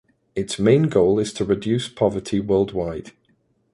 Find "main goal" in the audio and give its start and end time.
0.57-1.19